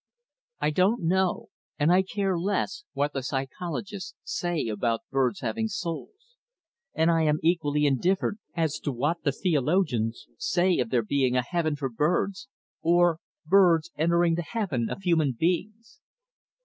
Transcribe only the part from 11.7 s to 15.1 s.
for birds, or birds entering the heaven of